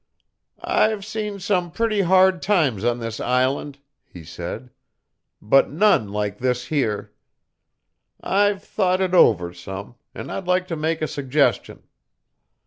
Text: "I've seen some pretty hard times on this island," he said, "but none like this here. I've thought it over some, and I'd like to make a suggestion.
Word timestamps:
"I've 0.63 1.05
seen 1.05 1.39
some 1.39 1.69
pretty 1.69 2.01
hard 2.01 2.41
times 2.41 2.83
on 2.83 2.97
this 2.97 3.19
island," 3.19 3.77
he 4.03 4.23
said, 4.23 4.71
"but 5.39 5.69
none 5.69 6.11
like 6.11 6.39
this 6.39 6.65
here. 6.65 7.11
I've 8.19 8.63
thought 8.63 8.99
it 8.99 9.13
over 9.13 9.53
some, 9.53 9.93
and 10.15 10.31
I'd 10.31 10.47
like 10.47 10.67
to 10.69 10.75
make 10.75 11.03
a 11.03 11.07
suggestion. 11.07 11.83